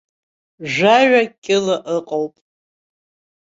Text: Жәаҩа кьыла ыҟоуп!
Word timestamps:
Жәаҩа 0.73 1.21
кьыла 1.43 1.77
ыҟоуп! 1.95 2.33